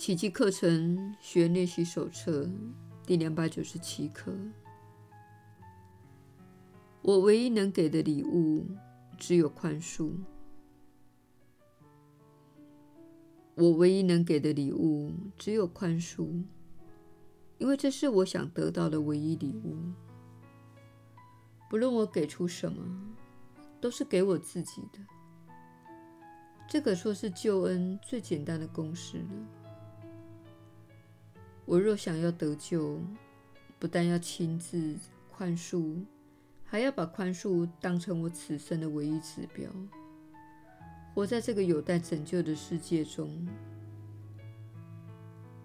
[0.00, 2.48] 奇迹课程学练习手册
[3.04, 4.34] 第两百九十七课。
[7.02, 8.66] 我唯一能给的礼物
[9.18, 10.12] 只有宽恕。
[13.54, 16.42] 我唯一能给的礼物只有宽恕，
[17.58, 19.76] 因为这是我想得到的唯一礼物。
[21.68, 22.82] 不论我给出什么，
[23.82, 24.98] 都是给我自己的。
[26.66, 29.59] 这可说是救恩最简单的公式了。
[31.64, 33.00] 我若想要得救，
[33.78, 34.96] 不但要亲自
[35.30, 36.04] 宽恕，
[36.64, 39.70] 还要把宽恕当成我此生的唯一指标，
[41.14, 43.46] 活在这个有待拯救的世界中。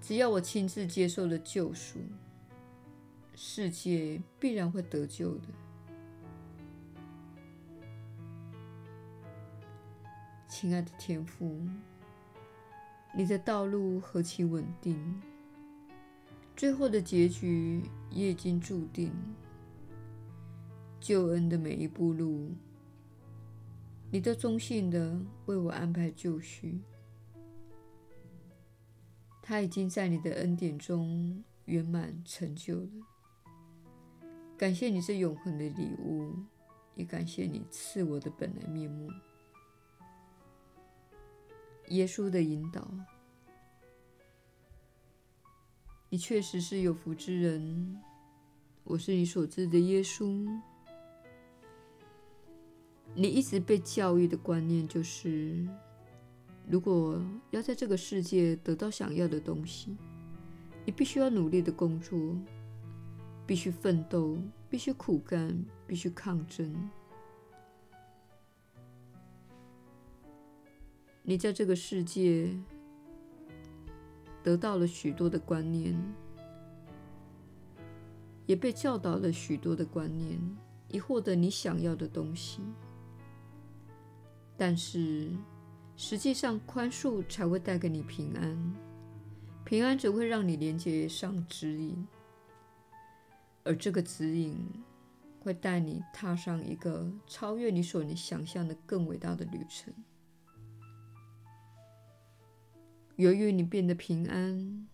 [0.00, 1.98] 只要我亲自接受了救赎，
[3.34, 5.48] 世界必然会得救的。
[10.48, 11.60] 亲爱的天父，
[13.14, 15.20] 你的道路何其稳定！
[16.58, 19.12] 最后的结局也已经注定，
[20.98, 22.50] 救恩的每一步路，
[24.10, 26.80] 你都忠心的为我安排就绪。
[29.40, 32.90] 他已经在你的恩典中圆满成就了。
[34.56, 36.34] 感谢你这永恒的礼物，
[36.96, 39.08] 也感谢你赐我的本来面目。
[41.90, 42.84] 耶稣的引导。
[46.10, 48.00] 你确实是有福之人，
[48.82, 50.48] 我是你所知的耶稣。
[53.14, 55.68] 你一直被教育的观念就是，
[56.66, 59.98] 如果要在这个世界得到想要的东西，
[60.86, 62.18] 你必须要努力的工作，
[63.46, 64.38] 必须奋斗，
[64.70, 66.90] 必须苦干，必须抗争。
[71.22, 72.58] 你在这个世界。
[74.48, 75.94] 得到了许多的观念，
[78.46, 80.40] 也被教导了许多的观念，
[80.88, 82.62] 以获得你想要的东西。
[84.56, 85.30] 但是，
[85.98, 88.74] 实际上，宽恕才会带给你平安，
[89.66, 92.08] 平安只会让你连接上指引，
[93.64, 94.66] 而这个指引
[95.40, 99.92] 会带你踏上一个超越你所能想象的更伟大的旅程。
[103.18, 104.86] 由于你变得平安，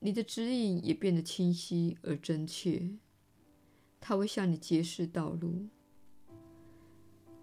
[0.00, 2.96] 你的指引也变得清晰而真切。
[4.00, 5.68] 它会向你揭示道路。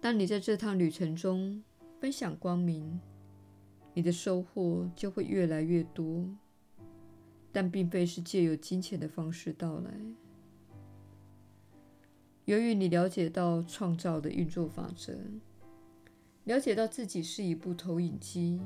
[0.02, 1.64] 当你在这趟旅程中
[1.98, 3.00] 分享光明，
[3.94, 6.28] 你的收获就会越来越多，
[7.50, 9.90] 但并非是借由金钱的方式到来。
[12.44, 15.18] 由于你了解到创造的运作法则，
[16.44, 18.60] 了解到自己是一部投影机。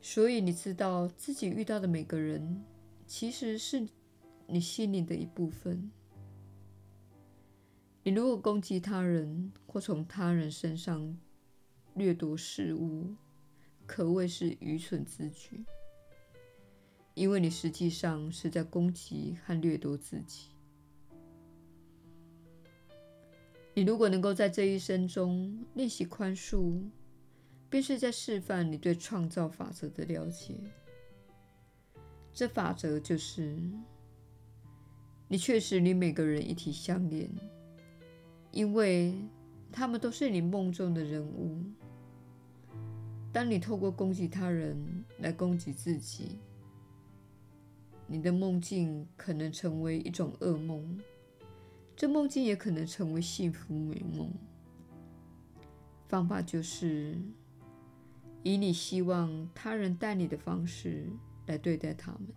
[0.00, 2.64] 所以你知道自己遇到的每个人，
[3.06, 3.86] 其实是
[4.46, 5.90] 你心灵的一部分。
[8.04, 11.16] 你如果攻击他人，或从他人身上
[11.94, 13.14] 掠夺事物，
[13.86, 15.64] 可谓是愚蠢之举，
[17.14, 20.48] 因为你实际上是在攻击和掠夺自己。
[23.74, 26.82] 你如果能够在这一生中练习宽恕，
[27.70, 30.54] 便是在示范你对创造法则的了解。
[32.32, 33.58] 这法则就是：
[35.26, 37.28] 你确实与每个人一体相连，
[38.52, 39.14] 因为
[39.70, 41.62] 他们都是你梦中的人物。
[43.32, 46.38] 当你透过攻击他人来攻击自己，
[48.06, 50.98] 你的梦境可能成为一种噩梦，
[51.94, 54.32] 这梦境也可能成为幸福美梦。
[56.08, 57.20] 方法就是。
[58.42, 61.08] 以你希望他人待你的方式
[61.46, 62.28] 来对待他们。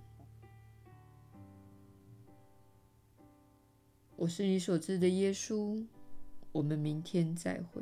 [4.16, 5.84] 我是你所知的耶稣。
[6.52, 7.82] 我们明天再会。